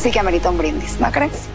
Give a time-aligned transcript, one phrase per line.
[0.00, 1.46] sí que amerita un brindis, ¿no crees?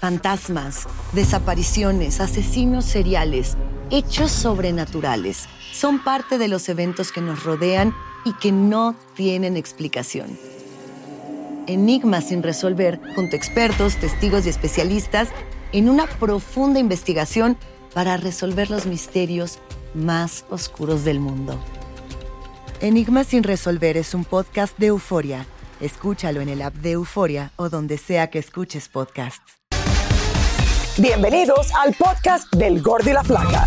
[0.00, 3.56] Fantasmas, desapariciones, asesinos seriales,
[3.90, 7.92] hechos sobrenaturales son parte de los eventos que nos rodean
[8.24, 10.38] y que no tienen explicación.
[11.66, 15.28] Enigmas sin resolver junto a expertos, testigos y especialistas
[15.72, 17.56] en una profunda investigación
[17.94, 19.58] para resolver los misterios
[19.92, 21.58] más oscuros del mundo.
[22.80, 25.46] Enigmas sin resolver es un podcast de euforia.
[25.80, 29.60] Escúchalo en el app de Euforia o donde sea que escuches podcasts.
[30.98, 33.66] Bienvenidos al podcast del Gordi y la Flaca.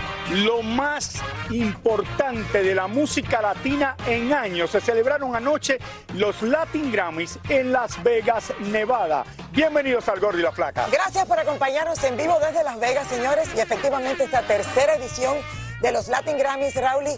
[0.31, 1.15] lo más
[1.49, 4.71] importante de la música latina en años.
[4.71, 5.77] Se celebraron anoche
[6.15, 9.25] los Latin Grammys en Las Vegas, Nevada.
[9.51, 10.87] Bienvenidos al Gordo y la Flaca.
[10.89, 13.49] Gracias por acompañarnos en vivo desde Las Vegas, señores.
[13.55, 15.35] Y efectivamente esta tercera edición
[15.81, 17.17] de los Latin Grammys, Rauli.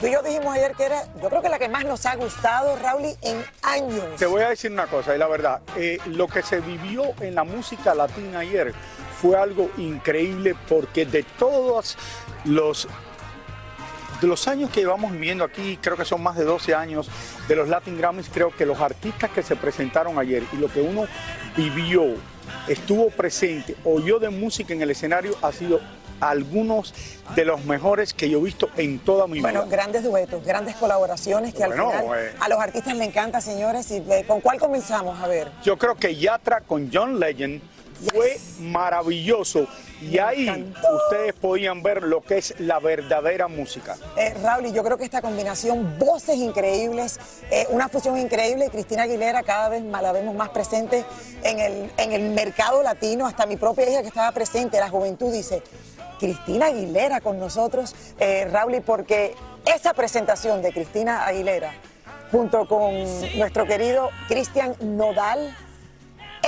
[0.00, 2.14] Tú y yo dijimos ayer que era, yo creo que la que más nos ha
[2.16, 4.16] gustado, Rauli, en años.
[4.18, 7.34] Te voy a decir una cosa, y la verdad, eh, lo que se vivió en
[7.34, 8.72] la música latina ayer
[9.24, 11.96] fue algo increíble porque de todos
[12.44, 12.86] los
[14.20, 17.08] de los años que llevamos viviendo aquí, creo que son más de 12 años
[17.48, 20.82] de los Latin Grammys, creo que los artistas que se presentaron ayer y lo que
[20.82, 21.06] uno
[21.56, 22.04] vivió,
[22.68, 25.80] estuvo presente, oyó de música en el escenario, ha sido
[26.20, 26.94] algunos
[27.34, 29.76] de los mejores que yo he visto en toda mi Bueno, vida.
[29.76, 32.32] grandes duetos, grandes colaboraciones que Bueno, al final eh.
[32.40, 33.90] a los artistas les encanta, señores.
[33.90, 35.18] Y eh, ¿Con cuál comenzamos?
[35.20, 35.50] A ver.
[35.64, 37.60] Yo creo que Yatra con John Legend
[38.12, 39.66] fue maravilloso
[40.00, 40.72] y ahí
[41.06, 43.96] ustedes podían ver lo que es la verdadera música.
[44.16, 47.18] Eh, Raúl, y yo creo que esta combinación, voces increíbles,
[47.50, 48.68] eh, una fusión increíble.
[48.70, 51.04] Cristina Aguilera cada vez más la vemos más presente
[51.42, 53.26] en el, en el mercado latino.
[53.26, 55.62] Hasta mi propia hija que estaba presente, la juventud dice,
[56.18, 61.72] Cristina Aguilera con nosotros, eh, Raúl, y porque esa presentación de Cristina Aguilera
[62.30, 62.92] junto con
[63.36, 65.56] nuestro querido Cristian Nodal,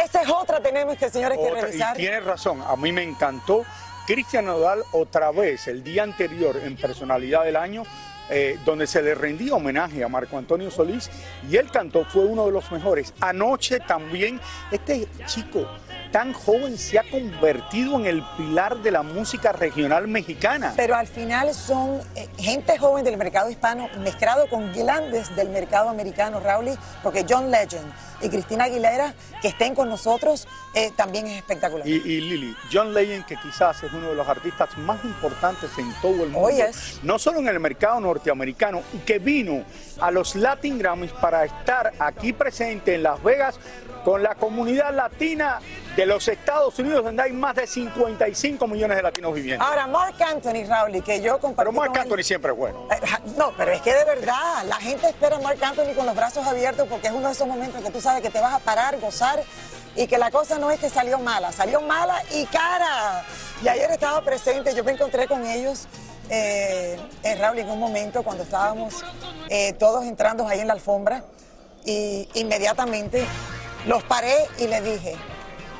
[0.05, 1.97] esa es otra tenemos que, señores, que revisar.
[1.97, 3.65] y tienes razón, a mí me encantó.
[4.07, 7.83] Cristian Nodal otra vez, el día anterior en Personalidad del Año,
[8.31, 11.11] eh, donde se le rendía homenaje a Marco Antonio Solís
[11.51, 13.12] y él cantó, fue uno de los mejores.
[13.21, 14.41] Anoche también,
[14.71, 15.67] este chico
[16.11, 20.72] tan joven se ha convertido en el pilar de la música regional mexicana.
[20.77, 25.89] Pero al final son eh, gente joven del mercado hispano mezclado con grandes del mercado
[25.89, 26.71] americano, Raúl,
[27.03, 27.87] porque John Legend
[28.22, 31.87] y Cristina Aguilera, que estén con nosotros, eh, también es espectacular.
[31.87, 35.93] Y, y Lili, John Legend, que quizás es uno de los artistas más importantes en
[36.00, 37.00] todo el mundo, Oh, yes.
[37.03, 39.65] no solo en el mercado norteamericano, y que vino
[40.00, 43.59] a los Latin Grammys para estar aquí presente en Las Vegas
[44.05, 45.59] con la comunidad latina
[45.97, 49.65] de los Estados Unidos, donde hay más de 55 millones de latinos viviendo.
[49.65, 52.87] Ahora, Mark Anthony, Raúl, que yo compartí Pero él- Anthony siempre es bueno.
[52.93, 53.01] Eh,
[53.37, 56.47] No, pero es que de verdad, la gente espera a Marc Anthony con los brazos
[56.47, 58.98] abiertos porque es uno de esos momentos que tú sabes que te vas a parar,
[59.01, 59.43] gozar
[59.95, 63.25] y que la cosa no es que salió mala, salió mala y cara.
[63.65, 65.87] Y ayer estaba presente, yo me encontré con ellos,
[66.28, 69.03] eh, eh, Raúl, en un momento cuando estábamos
[69.49, 71.25] eh, todos entrando ahí en la alfombra
[71.87, 73.25] y inmediatamente
[73.87, 75.16] los paré y les dije,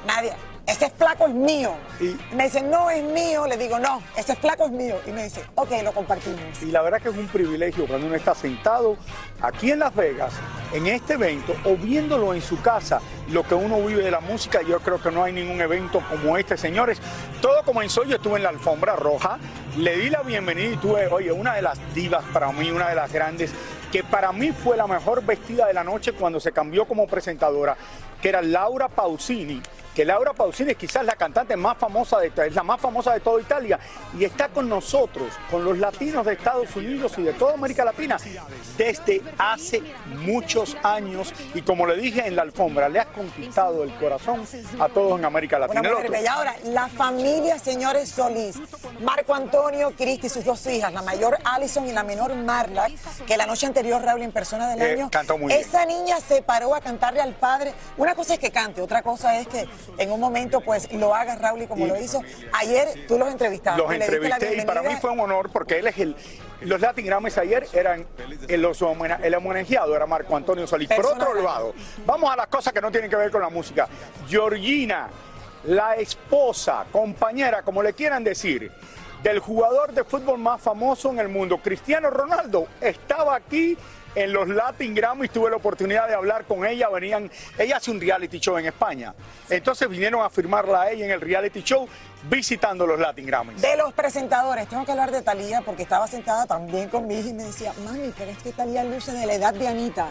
[0.07, 0.37] Nadia,
[0.67, 1.75] ese flaco es mío.
[2.01, 3.47] Y- me dice, no es mío.
[3.47, 4.97] Le digo, no, ese flaco es mío.
[5.07, 6.41] Y me dice, ok, lo compartimos.
[6.63, 8.97] Y la verdad que es un privilegio cuando uno está sentado
[9.41, 10.33] aquí en Las Vegas,
[10.73, 14.63] en este evento, o viéndolo en su casa, lo que uno vive de la música.
[14.63, 16.99] Yo creo que no hay ningún evento como este, señores.
[17.41, 19.39] Todo comenzó, yo estuve en la alfombra roja,
[19.77, 22.95] le di la bienvenida y tuve, oye, una de las divas para mí, una de
[22.95, 23.53] las grandes,
[23.93, 27.77] que para mí fue la mejor vestida de la noche cuando se cambió como presentadora,
[28.21, 29.63] que era Laura Pausini
[29.95, 33.21] que Laura Pausini es quizás la cantante más famosa de es la más famosa de
[33.21, 33.79] toda Italia
[34.19, 38.19] y está con nosotros, con los latinos de Estados Unidos y de toda América Latina
[38.77, 39.81] desde hace
[40.17, 44.47] muchos años y como le dije en la alfombra, le has conquistado el corazón
[44.79, 45.81] a todos en América Latina.
[45.91, 46.33] Mujer bella.
[46.35, 48.57] Ahora, la familia, señores Solís,
[49.01, 52.89] Marco Antonio, Cristi y sus dos hijas, la mayor Allison y la menor Marla,
[53.27, 55.59] que la noche anterior Raúl en persona del Eh, año, cantó muy bien.
[55.59, 57.73] esa niña se paró a cantarle al padre.
[57.97, 59.67] Una cosa es que cante, otra cosa es que
[59.99, 62.23] en un momento pues lo haga Raúl y como Y- lo hizo.
[62.53, 63.81] Ayer tú los entrevistaste.
[63.83, 66.17] Los entrevisté y para mí fue un honor porque él es el.
[66.63, 68.07] Los Latin Grammys ayer eran
[68.49, 70.89] el, homena- el homenajeado, era Marco Antonio Solís.
[70.89, 71.75] Por otro lado,
[72.07, 73.87] vamos a las cosas que no tienen que ver con la música.
[74.27, 75.09] Georgina,
[75.65, 78.73] la esposa, compañera, como le quieran decir,
[79.23, 83.77] del jugador de fútbol más famoso en el mundo, Cristiano Ronaldo, estaba aquí
[84.17, 88.01] en los Latin Grammys, tuve la oportunidad de hablar con ella, venían, ella hace un
[88.01, 89.15] reality show en España,
[89.51, 91.87] entonces vinieron a firmarla a ella en el reality show
[92.29, 93.61] visitando los Latin Grammys.
[93.61, 97.29] De los presentadores, tengo que hablar de Talía porque estaba sentada también con mi hija
[97.29, 100.09] y me decía, mami, pero es que Talía luce de la edad de Anita.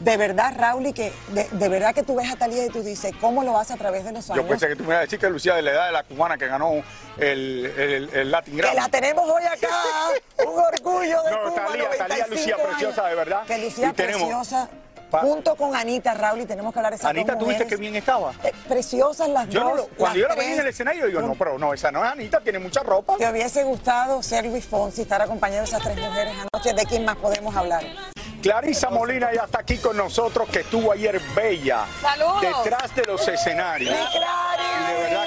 [0.00, 2.82] De verdad, Raúl, y que de, de verdad que tú ves a Talía y tú
[2.82, 4.42] dices, ¿cómo lo haces a través de los años?
[4.42, 6.02] Yo pensé que tú me ibas a decir que Lucía de la edad de la
[6.04, 6.82] cubana que ganó
[7.18, 8.76] el, el, el Latin que Grammy.
[8.76, 9.68] la tenemos hoy acá,
[10.46, 12.66] un orgullo de No, Cuba, Talía, Talía, 95 Lucía años.
[12.68, 13.42] preciosa, de verdad.
[13.46, 14.68] Que Lucía Y tenemos- preciosa,
[15.10, 17.64] Pa- junto con Anita, Raúl, y tenemos que hablar de esas Anita, dos ¿tú viste
[17.64, 17.76] mujeres.
[17.78, 18.32] qué bien estaba?
[18.44, 19.76] Eh, preciosas las Yo no dos.
[19.78, 22.10] lo- cuando yo la veía en el escenario, digo, no, pero no, esa no es
[22.12, 23.16] Anita, tiene mucha ropa.
[23.18, 26.72] ¿Te hubiese gustado ser Luis Fonsi, estar acompañado de esas tres mujeres anoche?
[26.74, 27.82] ¿De quién más podemos hablar?
[28.42, 31.84] Clarisa Molina ya está aquí con nosotros, que estuvo ayer bella.
[32.00, 32.40] Saludos.
[32.40, 33.94] Detrás de los escenarios.
[33.94, 35.24] Y de verdad,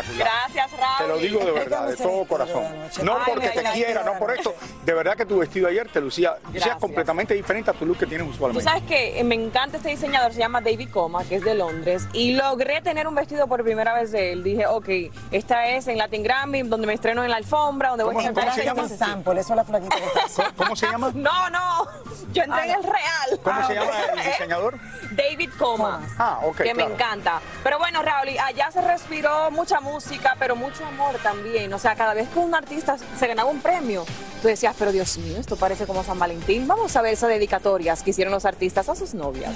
[0.00, 0.28] espectacular.
[0.52, 0.96] Gracias, Raúl.
[0.98, 2.64] Te lo digo de verdad, de todo corazón.
[3.02, 4.54] No Ay, porque te quiera, no por esto.
[4.84, 8.06] De verdad que tu vestido ayer te lucía, lucías completamente diferente a tu look que
[8.06, 8.64] tienes Tú usualmente.
[8.64, 12.06] sabes que eh, me encanta este diseñador, se llama David Coma, que es de Londres,
[12.12, 14.42] y logré tener un vestido por primera vez de él.
[14.42, 14.88] Dije, ok,
[15.30, 18.28] esta es en Latin Grammy, donde me estreno en la alfombra, donde voy a ¿Cómo-
[18.40, 18.82] estar se llama?
[18.82, 20.42] Este sample, eso es la flaquita que está.
[20.44, 21.10] ¿Cómo, cómo se llama?
[21.14, 21.86] No, no,
[22.32, 23.40] yo entré en el real.
[23.42, 24.78] ¿Cómo se llama el diseñador?
[25.12, 26.00] David Coma.
[26.18, 27.40] Ah, ok, Que me encanta.
[27.62, 31.72] Pero bueno, Raúl, allá se respiró mucha música, pero mucho amor también.
[31.72, 34.04] O sea, cada vez que un artista se ganaba un premio,
[34.42, 36.66] tú decías, pero Dios mío, esto parece como San Valentín.
[36.66, 39.52] Vamos a ver esas dedicatorias que hicieron los artistas a sus novias.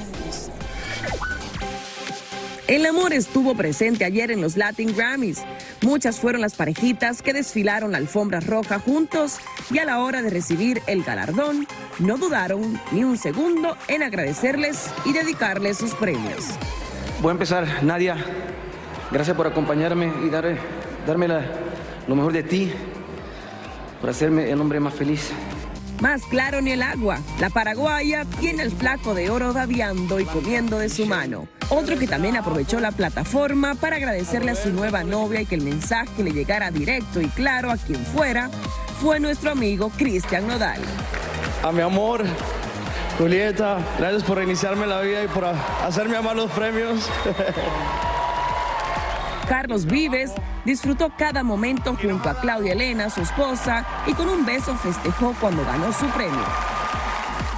[2.71, 5.43] El amor estuvo presente ayer en los Latin Grammys.
[5.83, 9.39] Muchas fueron las parejitas que desfilaron la alfombra roja juntos
[9.73, 11.67] y a la hora de recibir el galardón
[11.99, 16.45] no dudaron ni un segundo en agradecerles y dedicarles sus premios.
[17.21, 18.17] Voy a empezar, Nadia.
[19.11, 20.57] Gracias por acompañarme y dar,
[21.07, 21.43] darme la-
[22.07, 22.73] lo mejor de ti,
[24.01, 25.31] por hacerme el hombre más feliz.
[26.01, 30.79] Más claro ni el agua, la paraguaya tiene el flaco de oro babeando y comiendo
[30.79, 31.47] de su mano.
[31.69, 35.63] Otro que también aprovechó la plataforma para agradecerle a su nueva novia y que el
[35.63, 38.49] mensaje le llegara directo y claro a quien fuera,
[39.03, 40.81] fue nuestro amigo Cristian Nodal.
[41.63, 42.25] A mi amor,
[43.19, 47.09] Julieta, gracias por reiniciarme la vida y por hacerme amar los premios.
[49.51, 50.31] Carlos Vives
[50.65, 55.65] disfrutó cada momento junto a Claudia Elena, su esposa, y con un beso festejó cuando
[55.65, 56.45] ganó su premio.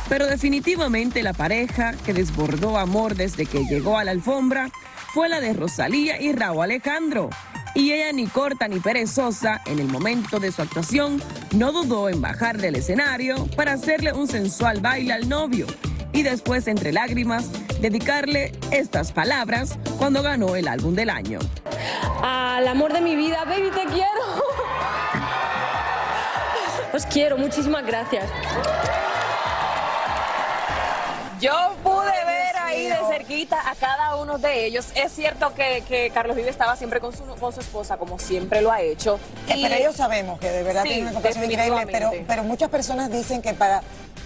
[0.09, 4.71] Pero definitivamente la pareja que desbordó amor desde que llegó a la alfombra
[5.13, 7.29] fue la de Rosalía y Raúl Alejandro.
[7.75, 11.23] Y ella ni corta ni perezosa, en el momento de su actuación,
[11.55, 15.67] no dudó en bajar del escenario para hacerle un sensual baile al novio
[16.13, 17.47] y después, entre lágrimas,
[17.81, 21.39] dedicarle estas palabras cuando ganó el álbum del año.
[22.23, 24.43] Al amor de mi vida, baby, te quiero.
[26.95, 28.25] Os quiero, muchísimas gracias.
[31.41, 34.87] Yo pude ver ahí de cerquita a cada uno de ellos.
[34.95, 38.63] Es cierto que, que Carlos Vive estaba siempre con su, con su esposa, como siempre
[38.63, 39.19] lo ha hecho.
[39.49, 42.69] Y- Pero ellos sabemos que de verdad Sí, tienen una actuación increíble, pero, pero muchas
[42.71, 43.83] personas dicen que para,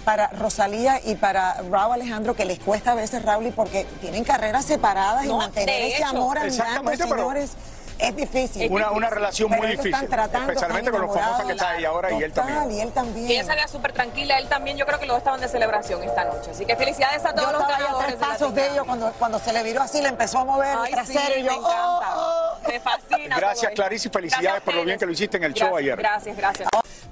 [0.06, 4.64] para Rosalía y para Raúl Alejandro que les cuesta a veces Raúl porque tienen carreras
[4.64, 6.06] separadas y mantener ese hecho.
[6.06, 7.50] amor andando, pero- señores.
[7.98, 8.70] Es difícil.
[8.70, 10.04] Una, una relación Pero muy ellos difícil.
[10.04, 12.78] están tratando, especialmente están con lo famosa que está ahí ahora y él Total, también.
[12.78, 13.26] y él también.
[13.30, 16.02] Y ella salía súper tranquila, él también, yo creo que los dos estaban de celebración
[16.04, 16.50] esta noche.
[16.50, 18.06] Así que felicidades a Yo todos los ya a ganadores.
[18.08, 20.44] tres de la pasos de ellos cuando, cuando se le viró así, le empezó a
[20.44, 22.16] mover Ay, el trasero sí, y yo, me encanta.
[22.16, 22.68] oh, oh.
[22.68, 23.36] Me fascina.
[23.38, 23.72] Gracias.
[23.72, 25.96] Clarice, y felicidades Gracias por lo bien que lo hiciste en el show ayer.
[25.96, 26.68] Gracias, gracias.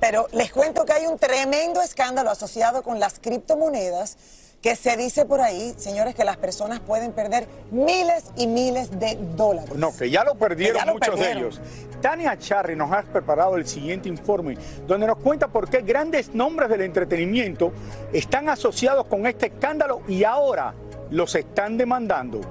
[0.07, 4.19] Pero les cuento que hay un tremendo escándalo asociado con las criptomonedas
[4.61, 9.17] que se dice por ahí, señores, que las personas pueden perder miles y miles de
[9.35, 9.75] dólares.
[9.77, 11.35] No, que ya lo perdieron Que ya lo muchos perdieron.
[11.35, 11.61] de ellos.
[12.03, 16.69] Tania Charry nos ha preparado el siguiente informe, donde nos cuenta por qué grandes nombres
[16.69, 17.73] del entretenimiento
[18.13, 20.75] están asociados con este escándalo y ahora
[21.09, 22.43] los están demandando.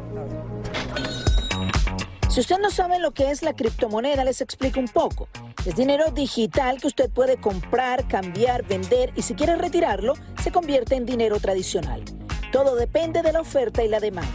[2.34, 5.28] Si usted no sabe lo que es la criptomoneda, les explico un poco.
[5.68, 10.96] Es dinero digital que usted puede comprar, cambiar, vender y si quiere retirarlo, se convierte
[10.96, 12.04] en dinero tradicional.
[12.52, 14.32] Todo depende de la oferta y la demanda.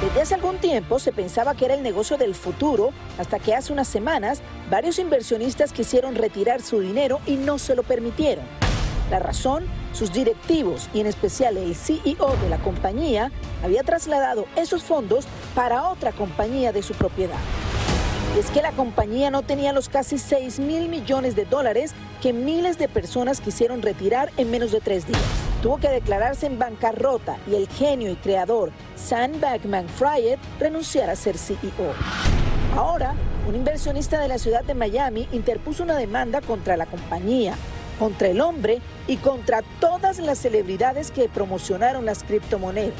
[0.00, 3.74] Desde hace algún tiempo se pensaba que era el negocio del futuro, hasta que hace
[3.74, 8.46] unas semanas varios inversionistas quisieron retirar su dinero y no se lo permitieron.
[9.10, 13.30] La razón, sus directivos y en especial el CEO de la compañía
[13.62, 17.38] había trasladado esos fondos para otra compañía de su propiedad.
[18.36, 22.32] Y es que la compañía no tenía los casi 6 mil millones de dólares que
[22.32, 25.22] miles de personas quisieron retirar en menos de tres días.
[25.62, 31.16] Tuvo que declararse en bancarrota y el genio y creador Sam Backman Fried renunciar a
[31.16, 31.94] ser CEO.
[32.76, 33.14] Ahora,
[33.48, 37.54] un inversionista de la ciudad de Miami interpuso una demanda contra la compañía,
[37.98, 42.94] contra el hombre y contra todas las celebridades que promocionaron las criptomonedas.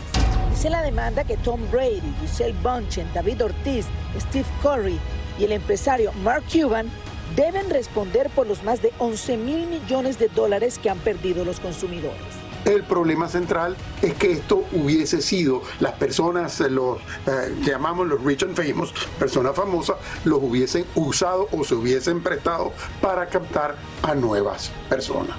[0.51, 3.87] Dice la demanda que Tom Brady, Giselle Bunchen, David Ortiz,
[4.19, 4.99] Steve Curry
[5.39, 6.91] y el empresario Mark Cuban
[7.35, 11.61] deben responder por los más de 11 mil millones de dólares que han perdido los
[11.61, 12.46] consumidores.
[12.67, 18.25] El problema central es que esto hubiese sido las personas, eh, los eh, llamamos los
[18.25, 24.17] rich and famous, personas famosas, los hubiesen usado o se hubiesen prestado para captar a
[24.17, 25.37] nuevas personas.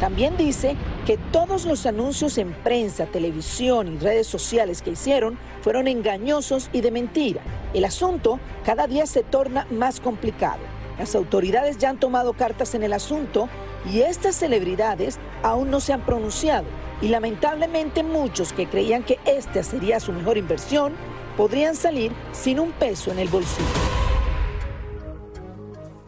[0.00, 5.88] También dice que todos los anuncios en prensa, televisión y redes sociales que hicieron fueron
[5.88, 7.40] engañosos y de mentira.
[7.72, 10.60] El asunto cada día se torna más complicado.
[10.98, 13.48] Las autoridades ya han tomado cartas en el asunto
[13.90, 16.66] y estas celebridades aún no se han pronunciado.
[17.00, 20.94] Y lamentablemente muchos que creían que esta sería su mejor inversión
[21.36, 23.66] podrían salir sin un peso en el bolsillo.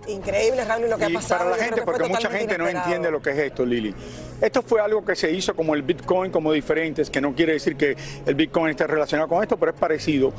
[0.09, 1.45] Increíble, Raúl, lo que ha Y pasado.
[1.45, 3.95] para la gente, porque mucha gente no entiende lo que es esto, Lili.
[4.41, 7.77] Esto fue algo que se hizo como el Bitcoin, como diferentes, que no quiere decir
[7.77, 7.97] que
[8.27, 10.33] el Bitcoin esté relacionado con esto, pero es parecido,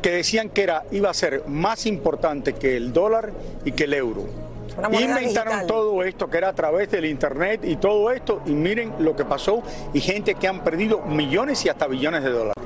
[0.00, 3.32] que decían que era, iba a ser más importante que el dólar
[3.64, 4.24] y que el euro.
[4.68, 5.66] Inventaron digital.
[5.66, 9.24] todo esto que era a través del internet y todo esto, y miren lo que
[9.24, 12.64] pasó, y gente que han perdido millones y hasta billones de dólares.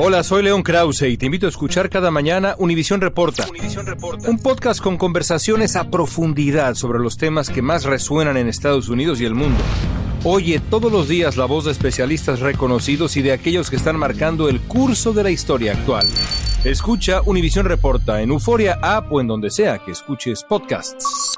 [0.00, 3.48] Hola, soy León Krause y te invito a escuchar cada mañana Univisión Reporta,
[4.28, 9.20] un podcast con conversaciones a profundidad sobre los temas que más resuenan en Estados Unidos
[9.20, 9.58] y el mundo.
[10.22, 14.48] Oye todos los días la voz de especialistas reconocidos y de aquellos que están marcando
[14.48, 16.06] el curso de la historia actual.
[16.64, 21.37] Escucha Univisión Reporta en Euforia App o en donde sea que escuches podcasts.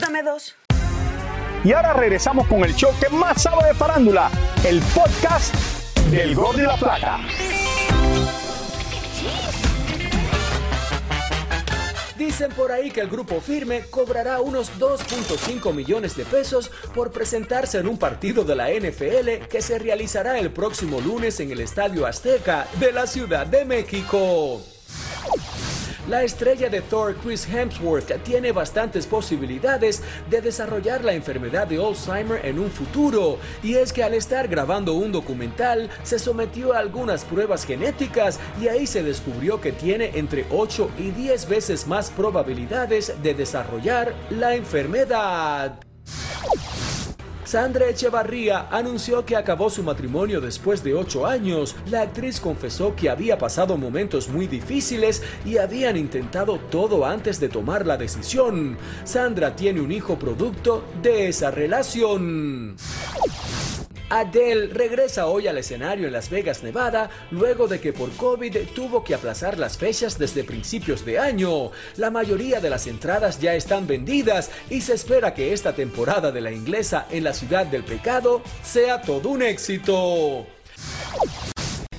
[0.00, 0.56] Dame dos.
[1.62, 4.28] Y ahora regresamos con el show que más sabe de farándula,
[4.64, 5.54] el podcast
[6.10, 7.20] del Gol de la Plata.
[12.18, 17.78] Dicen por ahí que el grupo firme cobrará unos 2.5 millones de pesos por presentarse
[17.78, 22.06] en un partido de la NFL que se realizará el próximo lunes en el Estadio
[22.06, 24.60] Azteca de la Ciudad de México.
[26.06, 32.44] La estrella de Thor, Chris Hemsworth, tiene bastantes posibilidades de desarrollar la enfermedad de Alzheimer
[32.44, 33.38] en un futuro.
[33.62, 38.68] Y es que al estar grabando un documental, se sometió a algunas pruebas genéticas y
[38.68, 44.54] ahí se descubrió que tiene entre 8 y 10 veces más probabilidades de desarrollar la
[44.54, 45.80] enfermedad.
[47.44, 51.76] Sandra Echevarría anunció que acabó su matrimonio después de ocho años.
[51.90, 57.48] La actriz confesó que había pasado momentos muy difíciles y habían intentado todo antes de
[57.48, 58.78] tomar la decisión.
[59.04, 62.76] Sandra tiene un hijo producto de esa relación.
[64.10, 69.02] Adele regresa hoy al escenario en Las Vegas, Nevada, luego de que por COVID tuvo
[69.02, 71.70] que aplazar las fechas desde principios de año.
[71.96, 76.40] La mayoría de las entradas ya están vendidas y se espera que esta temporada de
[76.40, 80.46] la inglesa en la ciudad del pecado sea todo un éxito.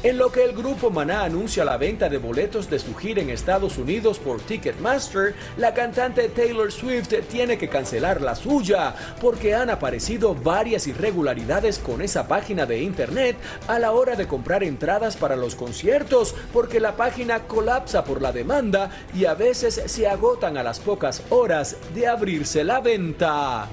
[0.06, 3.32] En lo que el grupo Maná anuncia la venta de boletos de su gira en
[3.32, 9.72] Estados Unidos por Ticketmaster, la cantante Taylor Swift tiene que cancelar la suya porque han
[9.72, 13.36] aparecido varias irregularidades con esa página de internet
[13.68, 18.32] a la hora de comprar entradas para los conciertos porque la página colapsa por la
[18.32, 23.68] demanda y a veces se agotan a las pocas horas de abrirse la venta.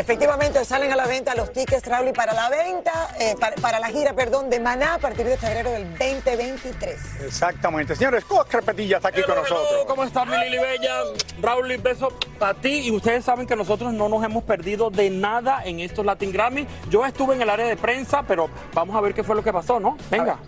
[0.00, 3.88] Efectivamente, salen a la venta los tickets, Raúl, para la venta, eh, para, para, la
[3.88, 7.20] gira, perdón, de Maná a partir de febrero del 2023.
[7.26, 7.94] Exactamente.
[7.94, 9.68] Señores, Oscar Petilla está aquí hello, con nosotros.
[9.70, 11.02] Hello, ¿Cómo estás, mi Lili Bella?
[11.42, 12.86] Raúl, beso para ti.
[12.86, 16.66] Y ustedes saben que nosotros no nos hemos perdido de nada en estos Latin Grammy.
[16.88, 19.52] Yo estuve en el área de prensa, pero vamos a ver qué fue lo que
[19.52, 19.98] pasó, ¿no?
[20.10, 20.38] Venga.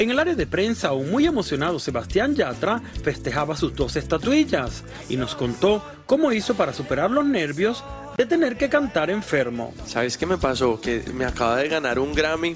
[0.00, 5.18] En el área de prensa, aún muy emocionado, Sebastián Yatra festejaba sus dos estatuillas y
[5.18, 7.84] nos contó cómo hizo para superar los nervios
[8.16, 9.74] de tener que cantar enfermo.
[9.84, 10.80] ¿Sabes qué me pasó?
[10.80, 12.54] Que me acaba de ganar un Grammy.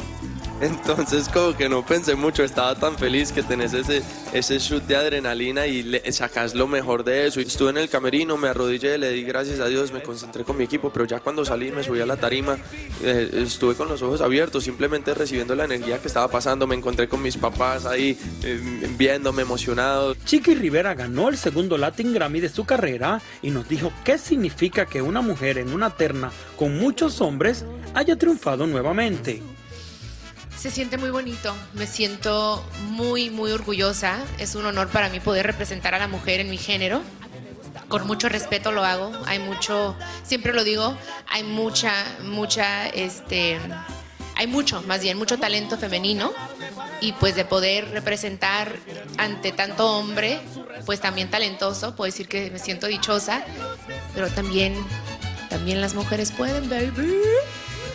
[0.61, 4.97] Entonces como que no pensé mucho, estaba tan feliz que tenés ese, ese shoot de
[4.97, 7.41] adrenalina y le, sacas lo mejor de eso.
[7.41, 10.65] Estuve en el camerino, me arrodillé, le di gracias a Dios, me concentré con mi
[10.65, 12.57] equipo, pero ya cuando salí me subí a la tarima,
[13.03, 17.09] eh, estuve con los ojos abiertos, simplemente recibiendo la energía que estaba pasando, me encontré
[17.09, 20.15] con mis papás ahí eh, viéndome emocionado.
[20.25, 24.87] Chiqui Rivera ganó el segundo Latin Grammy de su carrera y nos dijo qué significa
[24.87, 29.43] que una mujer en una terna con muchos hombres haya triunfado nuevamente.
[30.59, 34.19] Se siente muy bonito, me siento muy, muy orgullosa.
[34.39, 37.03] Es un honor para mí poder representar a la mujer en mi género.
[37.89, 39.13] Con mucho respeto lo hago.
[39.27, 40.97] Hay mucho, siempre lo digo,
[41.29, 41.93] hay mucha,
[42.23, 43.59] mucha, este,
[44.37, 46.33] hay mucho, más bien, mucho talento femenino.
[47.01, 48.75] Y pues de poder representar
[49.19, 50.41] ante tanto hombre,
[50.87, 53.45] pues también talentoso, puedo decir que me siento dichosa.
[54.15, 54.75] Pero también,
[55.51, 57.21] también las mujeres pueden, baby.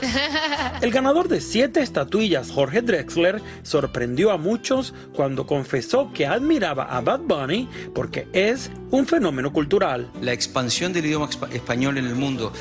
[0.81, 7.01] El ganador de siete estatuillas, Jorge Drexler, sorprendió a muchos cuando confesó que admiraba a
[7.01, 10.09] Bad Bunny porque es un fenómeno cultural.
[10.21, 12.51] La expansión del idioma español en el mundo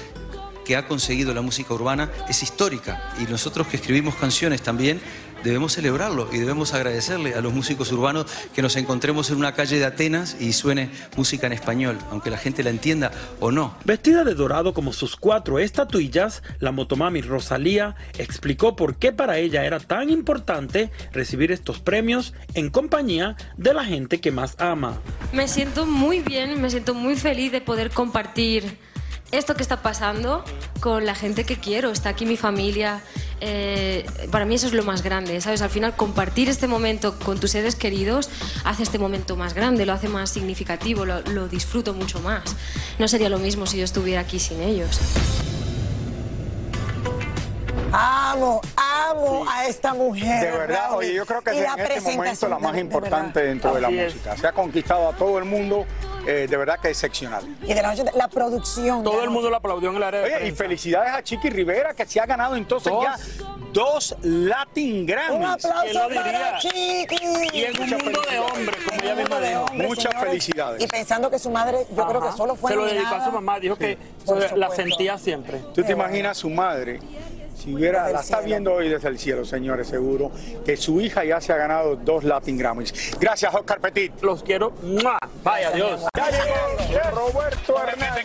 [0.65, 5.01] que ha conseguido la música urbana es histórica y nosotros que escribimos canciones también
[5.45, 9.79] debemos celebrarlo y debemos agradecerle a los músicos urbanos que nos encontremos en una calle
[9.79, 13.77] de Atenas y suene música en español, aunque la gente la entienda o no.
[13.85, 19.65] Vestida de dorado como sus cuatro estatuillas, la motomami Rosalía explicó por qué para ella
[19.65, 24.99] era tan importante recibir estos premios en compañía de la gente que más ama.
[25.33, 28.79] Me siento muy bien, me siento muy feliz de poder compartir
[29.31, 30.45] esto que está pasando
[30.81, 31.91] con la gente que quiero.
[31.91, 33.03] Está aquí mi familia.
[33.41, 35.63] Eh, para mí eso es lo más grande, ¿sabes?
[35.63, 38.31] Al final compartir este momento con tus seres queridos
[38.65, 42.57] hace este momento más grande, lo hace más significativo, lo, lo disfruto mucho más.
[42.99, 44.99] No sería lo mismo si yo estuviera aquí sin ellos.
[47.93, 49.51] Amo, amo sí.
[49.53, 50.41] a esta mujer.
[50.41, 53.75] De verdad, oye, yo creo que es en este momento la más importante de dentro
[53.75, 54.37] de la música.
[54.37, 55.87] Se ha conquistado a todo el mundo,
[56.27, 57.45] eh, de verdad que es excepcional.
[57.63, 59.03] Y de la, noche, la producción.
[59.03, 61.95] Todo el mundo la aplaudió en el área de Oye, y felicidades a Chiqui Rivera,
[61.95, 63.05] que se ha ganado entonces Dos.
[63.05, 63.17] ya
[63.73, 65.37] dos Latin Grammys.
[65.37, 67.17] Un aplauso para Chiqui.
[67.53, 69.67] Y en un mundo de hombres, como ella misma dijo.
[69.75, 70.31] Muchas señores.
[70.31, 70.83] felicidades.
[70.83, 73.33] Y pensando que su madre, yo creo que solo fue Se lo dedicó a su
[73.33, 73.99] mamá, dijo que
[74.57, 75.63] la sentía siempre.
[75.75, 77.01] ¿Tú te imaginas su madre?
[77.59, 80.31] Si hubiera, la está viendo hoy desde el cielo, señores, seguro,
[80.65, 83.17] que su hija ya se ha ganado dos Latin Grammys.
[83.19, 84.13] Gracias, Oscar Petit.
[84.23, 84.71] Los quiero.
[84.83, 85.19] ¡Mua!
[85.43, 86.03] Vaya Dios.
[86.17, 88.25] Ya llegó Roberto Hernández.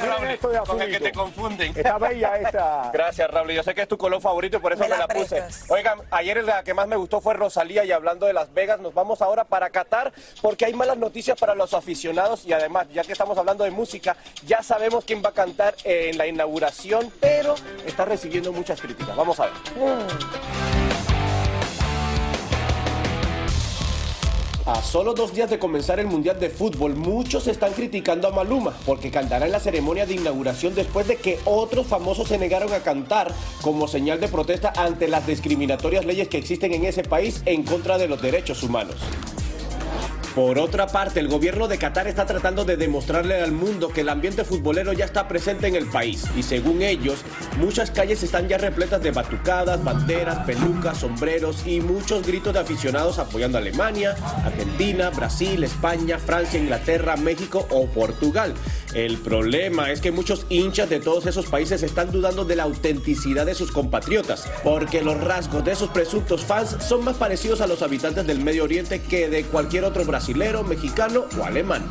[0.00, 1.72] Miren esto de Con el que te confunden.
[1.76, 2.90] Está bella esta.
[2.92, 3.50] Gracias, Raúl.
[3.50, 5.36] Yo sé que es tu color favorito y por eso Me me, la puse.
[5.40, 5.70] prestas.
[5.70, 8.94] Oigan, ayer la que más me gustó fue Rosalía y hablando de Las Vegas, nos
[8.94, 13.12] vamos ahora para Qatar porque hay malas noticias para los aficionados y además, ya que
[13.12, 17.54] estamos hablando de música, ya sabemos quién va a cantar en la inauguración, pero
[17.86, 19.16] está recibiendo críticas.
[19.16, 19.52] Vamos a ver.
[24.68, 28.74] A solo dos días de comenzar el Mundial de Fútbol, muchos están criticando a Maluma
[28.84, 32.80] porque cantará en la ceremonia de inauguración después de que otros famosos se negaron a
[32.80, 37.62] cantar como señal de protesta ante las discriminatorias leyes que existen en ese país en
[37.62, 38.96] contra de los derechos humanos.
[40.34, 44.08] Por otra parte, el gobierno de Qatar está tratando de demostrarle al mundo que el
[44.08, 47.24] ambiente futbolero ya está presente en el país y según ellos,
[47.58, 53.18] muchas calles están ya repletas de batucadas, banderas, pelucas, sombreros y muchos gritos de aficionados
[53.18, 54.14] apoyando a Alemania,
[54.44, 58.54] Argentina, Brasil, España, Francia, Inglaterra, México o Portugal.
[58.94, 63.44] El problema es que muchos hinchas de todos esos países están dudando de la autenticidad
[63.44, 67.82] de sus compatriotas, porque los rasgos de esos presuntos fans son más parecidos a los
[67.82, 71.90] habitantes del Medio Oriente que de cualquier otro brasilero, mexicano o alemán.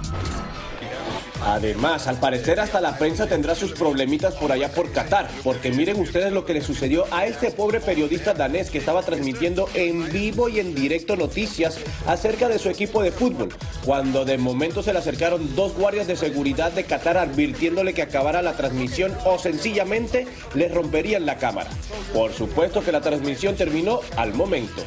[1.47, 5.97] Además, al parecer hasta la prensa tendrá sus problemitas por allá por Qatar, porque miren
[5.97, 10.49] ustedes lo que le sucedió a este pobre periodista danés que estaba transmitiendo en vivo
[10.49, 13.47] y en directo noticias acerca de su equipo de fútbol,
[13.85, 18.41] cuando de momento se le acercaron dos guardias de seguridad de Qatar advirtiéndole que acabara
[18.41, 21.69] la transmisión o sencillamente le romperían la cámara.
[22.13, 24.83] Por supuesto que la transmisión terminó al momento.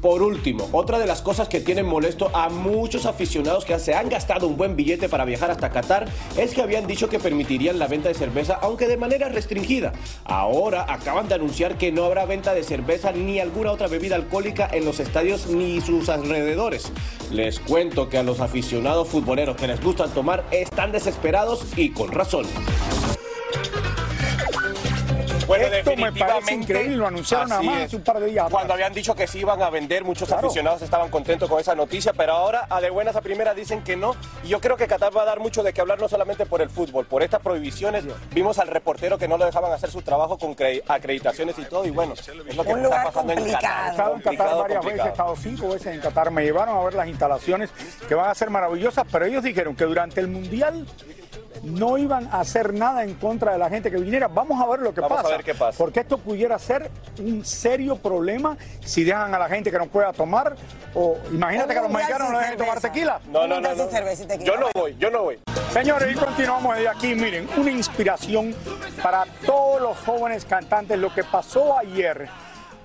[0.00, 4.08] Por último, otra de las cosas que tienen molesto a muchos aficionados que se han
[4.08, 6.06] gastado un buen billete para viajar hasta Qatar
[6.36, 9.92] es que habían dicho que permitirían la venta de cerveza, aunque de manera restringida.
[10.24, 14.68] Ahora acaban de anunciar que no habrá venta de cerveza ni alguna otra bebida alcohólica
[14.72, 16.92] en los estadios ni sus alrededores.
[17.32, 22.12] Les cuento que a los aficionados futboleros que les gustan tomar están desesperados y con
[22.12, 22.46] razón.
[25.48, 28.48] Bueno, Esto me parece increíble, lo anunciaron nada más hace un par de días.
[28.50, 30.46] Cuando habían dicho que sí iban a vender, muchos Claro.
[30.48, 33.96] aficionados estaban contentos con esa noticia, pero ahora a de buenas a primeras dicen que
[33.96, 34.14] no.
[34.44, 36.60] Y yo creo que Qatar va a dar mucho de qué hablar, no solamente por
[36.60, 38.04] el fútbol, por estas prohibiciones.
[38.32, 41.86] Vimos al reportero que no lo dejaban hacer su trabajo con cre- acreditaciones y todo,
[41.86, 43.62] y bueno, es lo que Un está pasando en complicado.
[43.66, 43.86] Qatar.
[43.86, 46.30] He estado en Qatar Complicado, varias veces, he estado cinco veces en Qatar.
[46.30, 47.70] Me llevaron a ver las instalaciones
[48.06, 50.86] que van a ser maravillosas, pero ellos dijeron que durante el Mundial
[51.62, 54.28] no iban a hacer nada en contra de la gente que viniera.
[54.28, 55.36] Vamos a ver lo que Vamos a pasa.
[55.36, 55.78] ver qué pasa.
[55.78, 60.12] Porque esto pudiera ser un serio problema si dejan a la gente que no pueda
[60.12, 60.56] tomar.
[60.94, 63.20] O imagínate que a los mexicanos no dejen tomar tequila.
[63.30, 63.90] No, no, no, no.
[64.44, 65.38] Yo no voy, yo no voy.
[65.72, 67.14] Señores, y continuamos de aquí.
[67.14, 68.54] Miren, una inspiración
[69.02, 70.98] para todos los jóvenes cantantes.
[70.98, 72.28] Lo que pasó ayer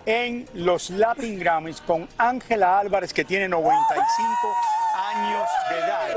[0.06, 4.04] en los Latin Grammys con Ángela Álvarez, que tiene 95
[5.16, 6.08] años de edad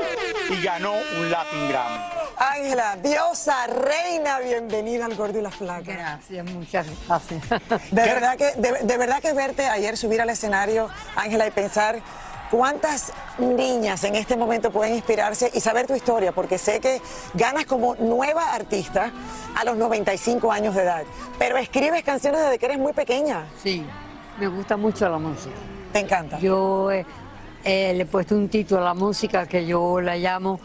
[0.49, 2.16] y ganó un Latin Grammy.
[2.39, 5.91] Ángela, diosa, reina, bienvenida al Gordo y la Flaca.
[5.91, 7.43] Gracias, muchas gracias.
[7.91, 11.99] De verdad que, de, de verdad que verte ayer subir al escenario, Ángela, y pensar
[12.51, 17.01] cuántas niñas en este momento pueden inspirarse y saber tu historia, porque sé que
[17.33, 19.11] ganas como nueva artista
[19.55, 21.03] a los 95 años de edad,
[21.39, 23.45] pero escribes canciones desde que eres muy pequeña.
[23.63, 23.83] Sí,
[24.39, 25.55] me gusta mucho la música.
[25.91, 26.37] ¿Te encanta?
[26.39, 27.03] Yo eh,
[27.63, 30.59] eh, le he puesto un título a la música que yo la llamo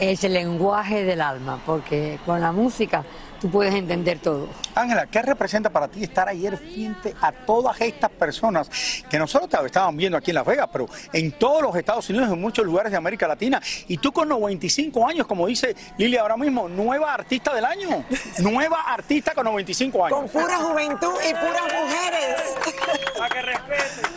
[0.00, 3.04] Es el lenguaje del alma, porque con la música
[3.40, 4.48] tú puedes entender todo.
[4.74, 8.70] Ángela, ¿qué representa para ti estar ayer frente a todas estas personas
[9.10, 12.30] que nosotros te estaban viendo aquí en Las Vegas, pero en todos los Estados Unidos,
[12.30, 16.36] en muchos lugares de América Latina, y tú con 95 años, como dice Lili ahora
[16.36, 18.04] mismo, nueva artista del año,
[18.38, 20.18] nueva artista con 95 años.
[20.18, 23.00] Con pura juventud y puras mujeres.
[23.18, 24.08] Para que respete.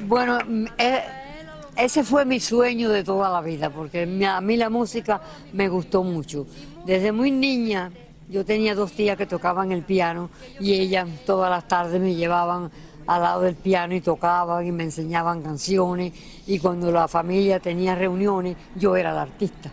[0.00, 1.25] Bueno, mm, eh,
[1.76, 5.20] ese fue mi sueño de toda la vida, porque a mí la música
[5.52, 6.46] me gustó mucho.
[6.84, 7.90] Desde muy niña,
[8.28, 12.70] yo tenía dos tías que tocaban el piano y ellas todas las tardes me llevaban
[13.06, 16.12] al lado del piano y tocaban y me enseñaban canciones
[16.46, 19.70] y cuando la familia tenía reuniones yo era la artista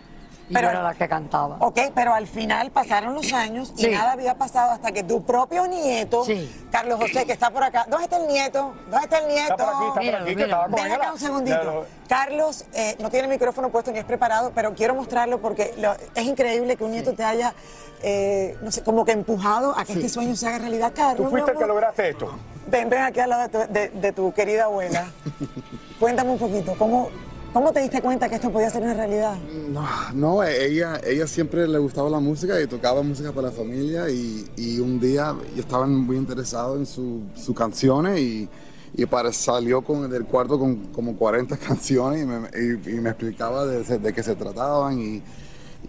[0.48, 1.56] y Pero- yo era la que cantaba.
[1.60, 3.90] Ok, pero al final pasaron los años y Sí.
[3.90, 6.24] nada había pasado hasta que tu propio nieto,
[6.70, 7.86] Carlos José, que está por acá.
[7.88, 8.74] ¿Dónde está el nieto?
[8.90, 9.52] ¿Dónde está el nieto?
[9.52, 10.94] Está por aquí, está por aquí, que estaba con Ven ella.
[10.96, 11.86] acá un segundito.
[12.08, 15.94] Carlos eh, no tiene el micrófono puesto ni es preparado, pero quiero mostrarlo porque lo-
[16.14, 17.54] es increíble que un nieto te haya,
[18.02, 20.92] eh, no sé, como que empujado a que este sueño se haga realidad.
[20.94, 22.30] Carlos, Tú fuiste el que lograste esto.
[22.66, 25.06] Ven, ven aquí al lado de tu, de- de tu querida abuela.
[26.00, 27.08] Cuéntame un poquito, ¿cómo,
[27.54, 29.38] ¿cómo te diste cuenta que esto podía ser una realidad?
[29.40, 34.10] No, no, ella, ella siempre le gustaba la música y tocaba música para la familia
[34.10, 38.48] y, y un día yo estaba muy interesado en sus sus canciones y,
[38.94, 42.48] y para, salió con, del cuarto con como 40 canciones y me,
[42.96, 45.22] y- me explicaba de, de qué se trataban y,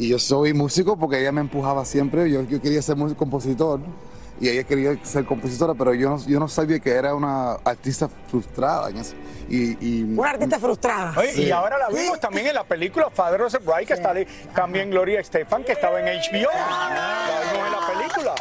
[0.09, 3.79] yo soy músico porque ella me empujaba siempre, yo, yo quería ser compositor
[4.39, 8.09] y ella quería ser compositora, pero yo no, yo no sabía que era una artista
[8.29, 8.89] frustrada.
[9.47, 11.13] Y, y- Una artista frustrada.
[11.17, 11.43] Oye, Sí.
[11.43, 14.89] Y ahora la vimos también en la película Father of Bride, que está ahí también
[14.89, 16.49] Gloria Estefan, que estaba en HBO.
[16.51, 18.35] La vimos en la película.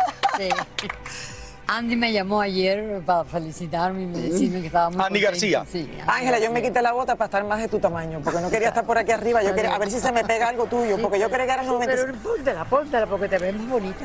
[1.67, 5.21] Andy me llamó ayer para felicitarme y me decirme que estaba muy Andy.
[5.21, 5.65] García.
[5.71, 5.91] Sí.
[6.07, 8.69] Ángela, yo me quité la bota para estar más de tu tamaño, porque no quería
[8.69, 9.43] estar por aquí arriba.
[9.43, 11.67] Yo quería, a ver si se me pega algo tuyo, porque yo quería que eras
[11.67, 12.07] 96.
[12.07, 14.05] Pero póntela, póntela, porque te ves más bonita.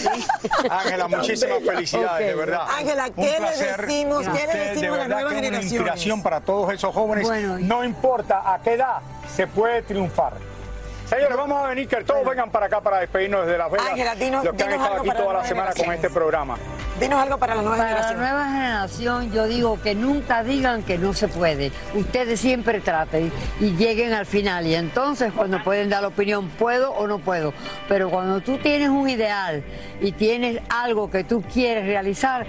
[0.70, 2.66] Ángela, muchísimas felicidades, de verdad.
[2.78, 4.26] Ángela, ¿qué le decimos?
[4.28, 5.50] ¿Qué le decimos a es generaciones?
[5.50, 7.26] Una inspiración para todos esos jóvenes.
[7.26, 8.98] Bueno, y- No importa a qué edad
[9.34, 10.34] se puede triunfar.
[11.08, 13.88] Señores, vamos a venir, que todos vengan para acá para despedirnos desde Las Vegas.
[13.90, 16.56] Ángela, dinos- los que han estado aquí toda la semana con este programa.
[17.00, 20.98] Dinos algo para las nuevas Para la nueva generación yo digo que nunca digan que
[20.98, 21.72] no se puede.
[21.94, 24.66] Ustedes siempre traten y lleguen al final.
[24.66, 27.54] Y entonces cuando pueden dar la opinión, puedo o no puedo.
[27.88, 29.64] Pero cuando tú tienes un ideal
[30.00, 32.46] y tienes algo que tú quieres realizar,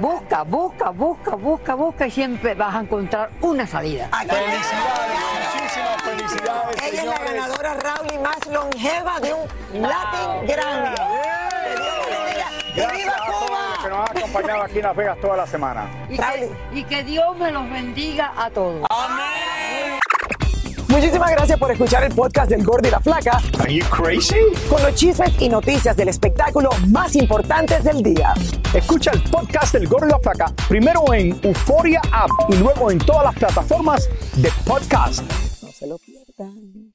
[0.00, 4.08] busca, busca, busca, busca, busca y siempre vas a encontrar una salida.
[4.12, 5.18] Felicidades,
[5.54, 6.82] muchísimas felicidades.
[6.84, 11.27] Ella es la ganadora Raúl más longeva de un Latin Grammy.
[12.78, 13.58] Gracias viva a todos Cuba!
[13.68, 16.06] los que nos han acompañado aquí en Las Vegas toda la semana.
[16.08, 18.86] Y que, y que Dios me los bendiga a todos.
[20.88, 23.40] Muchísimas gracias por escuchar el podcast del Gordo y la Flaca.
[23.60, 24.36] Are you crazy?
[24.70, 28.32] Con los chismes y noticias del espectáculo más importantes del día.
[28.72, 32.98] Escucha el podcast del Gordo y la Flaca primero en Euforia App y luego en
[32.98, 35.22] todas las plataformas de podcast.
[35.62, 36.94] No se lo pierdan.